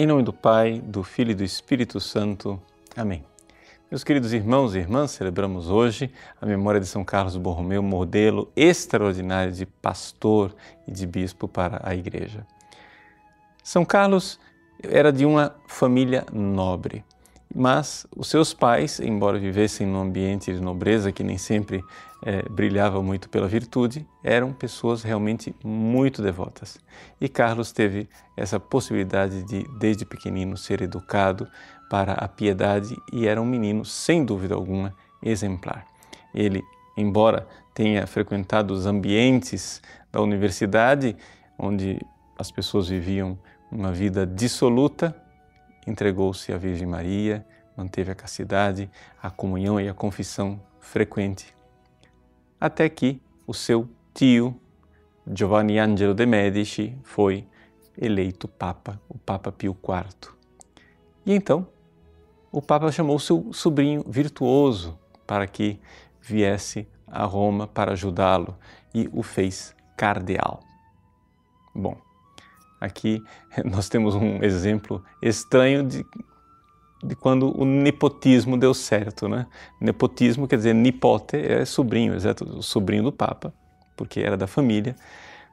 Em 0.00 0.06
nome 0.06 0.22
do 0.22 0.32
Pai, 0.32 0.80
do 0.82 1.04
Filho 1.04 1.32
e 1.32 1.34
do 1.34 1.44
Espírito 1.44 2.00
Santo. 2.00 2.58
Amém. 2.96 3.22
Meus 3.90 4.02
queridos 4.02 4.32
irmãos 4.32 4.74
e 4.74 4.78
irmãs, 4.78 5.10
celebramos 5.10 5.68
hoje 5.68 6.10
a 6.40 6.46
memória 6.46 6.80
de 6.80 6.86
São 6.86 7.04
Carlos 7.04 7.36
Borromeu, 7.36 7.82
modelo 7.82 8.50
extraordinário 8.56 9.52
de 9.52 9.66
pastor 9.66 10.56
e 10.88 10.90
de 10.90 11.06
bispo 11.06 11.46
para 11.46 11.82
a 11.84 11.94
Igreja. 11.94 12.46
São 13.62 13.84
Carlos 13.84 14.40
era 14.82 15.12
de 15.12 15.26
uma 15.26 15.54
família 15.68 16.24
nobre, 16.32 17.04
mas 17.54 18.06
os 18.16 18.28
seus 18.28 18.54
pais, 18.54 19.00
embora 19.00 19.38
vivessem 19.38 19.86
num 19.86 20.00
ambiente 20.00 20.52
de 20.52 20.60
nobreza 20.60 21.10
que 21.10 21.24
nem 21.24 21.36
sempre 21.36 21.82
é, 22.22 22.42
brilhava 22.48 23.02
muito 23.02 23.28
pela 23.28 23.48
virtude, 23.48 24.06
eram 24.22 24.52
pessoas 24.52 25.02
realmente 25.02 25.54
muito 25.64 26.22
devotas. 26.22 26.78
E 27.20 27.28
Carlos 27.28 27.72
teve 27.72 28.08
essa 28.36 28.60
possibilidade 28.60 29.42
de, 29.42 29.64
desde 29.78 30.04
pequenino, 30.04 30.56
ser 30.56 30.80
educado 30.80 31.48
para 31.90 32.12
a 32.12 32.28
piedade 32.28 32.96
e 33.12 33.26
era 33.26 33.42
um 33.42 33.46
menino, 33.46 33.84
sem 33.84 34.24
dúvida 34.24 34.54
alguma, 34.54 34.94
exemplar. 35.20 35.84
Ele, 36.32 36.62
embora 36.96 37.48
tenha 37.74 38.06
frequentado 38.06 38.72
os 38.72 38.86
ambientes 38.86 39.82
da 40.12 40.20
universidade, 40.20 41.16
onde 41.58 41.98
as 42.38 42.50
pessoas 42.50 42.88
viviam 42.88 43.36
uma 43.72 43.92
vida 43.92 44.24
dissoluta, 44.26 45.14
entregou-se 45.86 46.52
à 46.52 46.58
Virgem 46.58 46.86
Maria, 46.86 47.46
manteve 47.76 48.10
a 48.10 48.14
castidade, 48.14 48.90
a 49.22 49.30
comunhão 49.30 49.80
e 49.80 49.88
a 49.88 49.94
confissão 49.94 50.60
frequente 50.78 51.54
até 52.60 52.88
que 52.88 53.20
o 53.46 53.54
seu 53.54 53.88
tio, 54.12 54.54
Giovanni 55.26 55.78
Angelo 55.78 56.12
de 56.12 56.26
Medici, 56.26 56.96
foi 57.02 57.48
eleito 57.96 58.46
Papa, 58.46 59.00
o 59.08 59.18
Papa 59.18 59.50
Pio 59.50 59.76
IV. 59.82 60.32
E 61.24 61.32
então 61.32 61.66
o 62.52 62.60
Papa 62.60 62.92
chamou 62.92 63.18
seu 63.18 63.50
sobrinho 63.52 64.04
virtuoso 64.06 64.98
para 65.26 65.46
que 65.46 65.80
viesse 66.20 66.86
a 67.06 67.24
Roma 67.24 67.66
para 67.66 67.92
ajudá-lo 67.92 68.56
e 68.94 69.08
o 69.12 69.22
fez 69.22 69.74
cardeal. 69.96 70.60
Aqui 72.80 73.22
nós 73.64 73.88
temos 73.88 74.14
um 74.14 74.42
exemplo 74.42 75.04
estranho 75.22 75.82
de 75.82 76.04
de 77.02 77.16
quando 77.16 77.58
o 77.58 77.64
nepotismo 77.64 78.58
deu 78.58 78.74
certo, 78.74 79.26
né? 79.26 79.46
Nepotismo 79.80 80.46
quer 80.46 80.56
dizer 80.56 80.74
nipote 80.74 81.34
é 81.34 81.64
sobrinho, 81.64 82.14
exato, 82.14 82.44
o 82.44 82.62
sobrinho 82.62 83.04
do 83.04 83.10
Papa, 83.10 83.54
porque 83.96 84.20
era 84.20 84.36
da 84.36 84.46
família, 84.46 84.94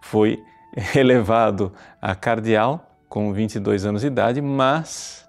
foi 0.02 0.44
elevado 0.94 1.72
a 2.02 2.14
cardeal 2.14 2.86
com 3.08 3.32
22 3.32 3.86
anos 3.86 4.02
de 4.02 4.08
idade, 4.08 4.42
mas 4.42 5.26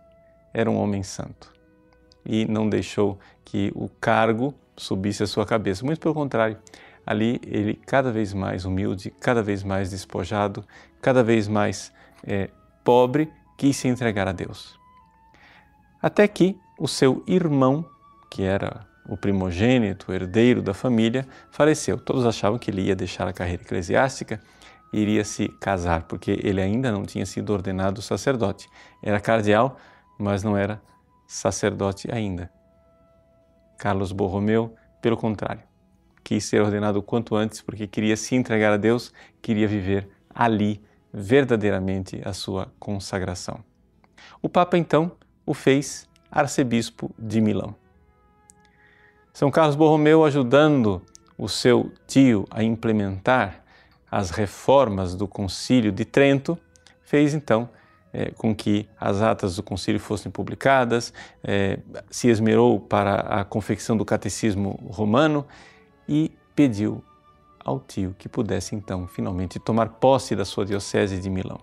era 0.52 0.68
um 0.68 0.76
homem 0.76 1.04
santo 1.04 1.52
e 2.26 2.44
não 2.46 2.68
deixou 2.68 3.18
que 3.44 3.72
o 3.74 3.88
cargo 3.88 4.52
subisse 4.76 5.22
a 5.22 5.26
sua 5.26 5.46
cabeça. 5.46 5.84
Muito 5.84 5.98
pelo 5.98 6.14
contrário, 6.14 6.58
ali 7.08 7.40
ele 7.42 7.74
cada 7.86 8.12
vez 8.12 8.34
mais 8.34 8.66
humilde, 8.66 9.10
cada 9.18 9.42
vez 9.42 9.62
mais 9.62 9.90
despojado, 9.90 10.62
cada 11.00 11.22
vez 11.22 11.48
mais 11.48 11.90
é, 12.22 12.50
pobre, 12.84 13.32
quis 13.56 13.74
se 13.78 13.88
entregar 13.88 14.28
a 14.28 14.32
Deus. 14.32 14.78
Até 16.02 16.28
que 16.28 16.54
o 16.78 16.86
seu 16.86 17.24
irmão, 17.26 17.82
que 18.30 18.42
era 18.42 18.86
o 19.08 19.16
primogênito, 19.16 20.12
o 20.12 20.14
herdeiro 20.14 20.60
da 20.60 20.74
família, 20.74 21.26
faleceu. 21.50 21.96
Todos 21.96 22.26
achavam 22.26 22.58
que 22.58 22.70
ele 22.70 22.82
ia 22.82 22.94
deixar 22.94 23.26
a 23.26 23.32
carreira 23.32 23.62
eclesiástica 23.62 24.38
e 24.92 25.00
iria 25.00 25.24
se 25.24 25.48
casar, 25.60 26.02
porque 26.02 26.38
ele 26.42 26.60
ainda 26.60 26.92
não 26.92 27.06
tinha 27.06 27.24
sido 27.24 27.54
ordenado 27.54 28.02
sacerdote. 28.02 28.68
Era 29.02 29.18
cardeal, 29.18 29.78
mas 30.18 30.42
não 30.42 30.54
era 30.54 30.78
sacerdote 31.26 32.12
ainda. 32.12 32.52
Carlos 33.78 34.12
Borromeu, 34.12 34.74
pelo 35.00 35.16
contrário, 35.16 35.62
quis 36.28 36.44
ser 36.44 36.60
ordenado 36.60 36.98
o 36.98 37.02
quanto 37.02 37.34
antes 37.34 37.62
porque 37.62 37.86
queria 37.86 38.14
se 38.14 38.34
entregar 38.34 38.70
a 38.70 38.76
Deus, 38.76 39.14
queria 39.40 39.66
viver 39.66 40.06
ali 40.28 40.78
verdadeiramente 41.10 42.20
a 42.22 42.34
sua 42.34 42.70
consagração. 42.78 43.64
O 44.42 44.46
Papa 44.46 44.76
então 44.76 45.12
o 45.46 45.54
fez 45.54 46.06
arcebispo 46.30 47.10
de 47.18 47.40
Milão. 47.40 47.74
São 49.32 49.50
Carlos 49.50 49.74
Borromeu 49.74 50.22
ajudando 50.22 51.00
o 51.38 51.48
seu 51.48 51.90
tio 52.06 52.44
a 52.50 52.62
implementar 52.62 53.64
as 54.10 54.28
reformas 54.28 55.14
do 55.14 55.26
Concílio 55.26 55.90
de 55.90 56.04
Trento, 56.04 56.58
fez 57.04 57.32
então 57.32 57.70
é, 58.12 58.32
com 58.32 58.54
que 58.54 58.86
as 59.00 59.22
atas 59.22 59.56
do 59.56 59.62
concílio 59.62 59.98
fossem 59.98 60.30
publicadas, 60.30 61.10
é, 61.42 61.78
se 62.10 62.28
esmerou 62.28 62.78
para 62.78 63.14
a 63.14 63.44
confecção 63.44 63.96
do 63.96 64.04
catecismo 64.04 64.78
romano 64.90 65.46
e 66.08 66.32
pediu 66.54 67.04
ao 67.64 67.78
tio 67.80 68.14
que 68.18 68.28
pudesse 68.28 68.74
então 68.74 69.06
finalmente 69.06 69.58
tomar 69.58 69.88
posse 69.90 70.34
da 70.34 70.44
sua 70.44 70.64
diocese 70.64 71.20
de 71.20 71.28
Milão. 71.28 71.60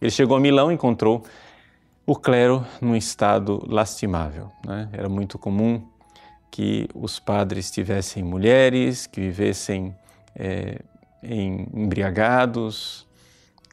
Ele 0.00 0.10
chegou 0.10 0.36
a 0.36 0.40
Milão, 0.40 0.70
encontrou 0.70 1.24
o 2.06 2.16
clero 2.16 2.64
num 2.80 2.96
estado 2.96 3.62
lastimável. 3.66 4.50
Né? 4.64 4.88
Era 4.92 5.08
muito 5.08 5.38
comum 5.38 5.86
que 6.50 6.88
os 6.94 7.20
padres 7.20 7.70
tivessem 7.70 8.22
mulheres, 8.22 9.06
que 9.06 9.20
vivessem 9.20 9.94
é, 10.34 10.80
em, 11.22 11.68
embriagados, 11.74 13.06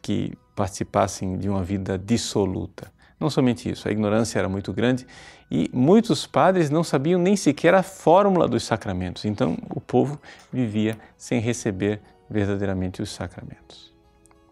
que 0.02 0.34
participassem 0.56 1.38
de 1.38 1.50
uma 1.50 1.64
vida 1.64 1.98
dissoluta. 1.98 2.92
Não 3.20 3.30
somente 3.30 3.70
isso, 3.70 3.88
a 3.88 3.92
ignorância 3.92 4.38
era 4.38 4.48
muito 4.48 4.72
grande 4.72 5.08
e 5.50 5.70
muitos 5.74 6.28
padres 6.28 6.70
não 6.70 6.84
sabiam 6.84 7.20
nem 7.20 7.36
sequer 7.36 7.74
a 7.74 7.82
fórmula 7.82 8.48
dos 8.48 8.64
sacramentos. 8.64 9.26
Então 9.26 9.58
o 9.74 9.82
povo 9.82 10.20
vivia 10.54 10.98
sem 11.18 11.40
receber 11.40 12.00
verdadeiramente 12.30 13.02
os 13.02 13.10
sacramentos. 13.10 13.94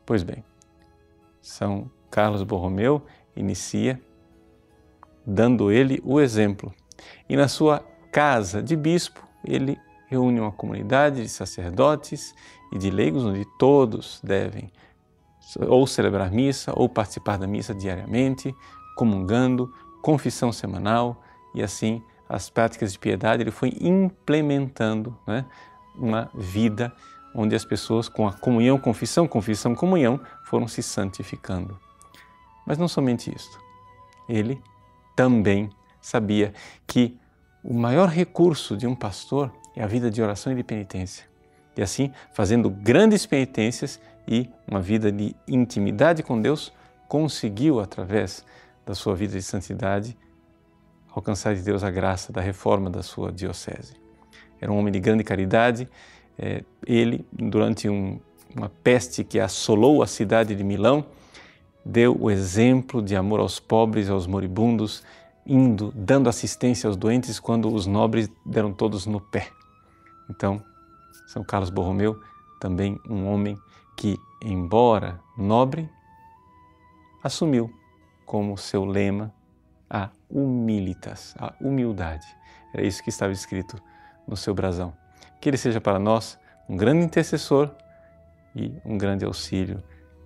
Pois 0.05 0.23
bem, 0.23 0.43
São 1.41 1.89
Carlos 2.09 2.41
Borromeu 2.41 3.05
inicia 3.35 4.01
dando 5.25 5.71
ele 5.71 6.01
o 6.03 6.19
exemplo. 6.19 6.73
E 7.27 7.35
na 7.35 7.47
sua 7.47 7.83
casa 8.11 8.63
de 8.63 8.75
bispo, 8.75 9.27
ele 9.43 9.79
reúne 10.07 10.39
uma 10.39 10.51
comunidade 10.51 11.21
de 11.21 11.29
sacerdotes 11.29 12.33
e 12.71 12.77
de 12.77 12.89
leigos, 12.89 13.25
onde 13.25 13.45
todos 13.57 14.19
devem 14.23 14.71
ou 15.67 15.85
celebrar 15.85 16.31
missa 16.31 16.73
ou 16.75 16.89
participar 16.89 17.37
da 17.37 17.47
missa 17.47 17.73
diariamente, 17.73 18.55
comungando, 18.95 19.71
confissão 20.01 20.51
semanal 20.51 21.21
e 21.53 21.61
assim 21.61 22.01
as 22.27 22.49
práticas 22.49 22.91
de 22.91 22.99
piedade. 22.99 23.43
Ele 23.43 23.51
foi 23.51 23.73
implementando 23.79 25.17
né, 25.27 25.45
uma 25.95 26.29
vida 26.33 26.91
onde 27.33 27.53
as 27.53 27.65
pessoas, 27.65 28.07
com 28.07 28.27
a 28.27 28.33
comunhão, 28.33 28.77
confissão, 28.77 29.27
confissão, 29.27 29.75
comunhão, 29.75 30.19
foram 30.45 30.67
se 30.67 30.81
santificando. 30.81 31.77
Mas 32.65 32.77
não 32.77 32.87
somente 32.87 33.33
isto. 33.33 33.59
Ele 34.27 34.61
também 35.15 35.69
sabia 36.01 36.53
que 36.87 37.17
o 37.63 37.73
maior 37.73 38.07
recurso 38.07 38.77
de 38.77 38.87
um 38.87 38.95
pastor 38.95 39.51
é 39.75 39.83
a 39.83 39.87
vida 39.87 40.09
de 40.09 40.21
oração 40.21 40.53
e 40.53 40.55
de 40.55 40.63
penitência. 40.63 41.25
E 41.75 41.81
assim, 41.81 42.11
fazendo 42.33 42.69
grandes 42.69 43.25
penitências 43.25 43.99
e 44.27 44.49
uma 44.67 44.81
vida 44.81 45.11
de 45.11 45.35
intimidade 45.47 46.23
com 46.23 46.41
Deus, 46.41 46.71
conseguiu, 47.07 47.79
através 47.79 48.43
da 48.85 48.95
sua 48.95 49.15
vida 49.15 49.33
de 49.33 49.41
santidade, 49.41 50.17
alcançar 51.13 51.55
de 51.55 51.61
Deus 51.61 51.83
a 51.83 51.89
graça 51.89 52.33
da 52.33 52.41
reforma 52.41 52.89
da 52.89 53.01
sua 53.01 53.31
diocese. 53.31 53.93
Era 54.59 54.71
um 54.71 54.77
homem 54.77 54.91
de 54.91 54.99
grande 54.99 55.23
caridade. 55.23 55.87
É, 56.37 56.63
ele, 56.85 57.25
durante 57.31 57.87
um, 57.87 58.19
uma 58.55 58.69
peste 58.83 59.23
que 59.23 59.39
assolou 59.39 60.01
a 60.03 60.07
cidade 60.07 60.55
de 60.55 60.63
Milão, 60.63 61.05
deu 61.85 62.17
o 62.19 62.31
exemplo 62.31 63.01
de 63.01 63.15
amor 63.15 63.39
aos 63.39 63.59
pobres 63.59 64.09
aos 64.09 64.25
moribundos, 64.25 65.03
indo, 65.45 65.93
dando 65.95 66.27
assistência 66.27 66.87
aos 66.87 66.97
doentes 66.97 67.39
quando 67.39 67.71
os 67.73 67.85
nobres 67.85 68.29
deram 68.45 68.73
todos 68.73 69.05
no 69.05 69.21
pé. 69.21 69.49
Então, 70.29 70.61
São 71.27 71.43
Carlos 71.43 71.69
Borromeu, 71.69 72.19
também 72.65 72.99
um 73.07 73.27
homem 73.27 73.55
que, 73.95 74.19
embora 74.41 75.21
nobre, 75.37 75.87
assumiu 77.23 77.71
como 78.25 78.57
seu 78.57 78.83
lema 78.83 79.31
a 79.87 80.09
humilitas, 80.27 81.35
a 81.37 81.53
humildade. 81.61 82.25
Era 82.73 82.83
isso 82.83 83.03
que 83.03 83.11
estava 83.11 83.31
escrito 83.31 83.79
no 84.27 84.35
seu 84.35 84.55
brasão. 84.55 84.97
Que 85.39 85.47
ele 85.47 85.57
seja 85.57 85.79
para 85.79 85.99
nós 85.99 86.39
um 86.67 86.75
grande 86.75 87.05
intercessor 87.05 87.69
e 88.55 88.73
um 88.83 88.97
grande 88.97 89.23
auxílio 89.23 89.83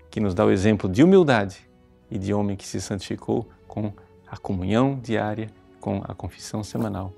que 0.10 0.22
nos 0.22 0.34
dá 0.34 0.46
o 0.46 0.50
exemplo 0.50 0.90
de 0.90 1.04
humildade 1.04 1.70
e 2.10 2.18
de 2.18 2.34
homem 2.34 2.56
que 2.56 2.66
se 2.66 2.80
santificou 2.80 3.50
com 3.68 3.92
a 4.26 4.38
comunhão 4.38 4.98
diária, 4.98 5.50
com 5.82 6.02
a 6.08 6.16
confissão 6.16 6.64
semanal. 6.64 7.12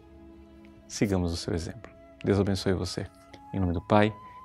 Sigamos 0.88 1.32
o 1.32 1.38
seu 1.38 1.54
exemplo. 1.54 1.92
Deus 2.26 2.40
abençoe 2.40 2.74
você. 2.74 3.06
Em 3.54 3.60
nome 3.60 3.72
do 3.72 3.82
Pai, 3.82 4.12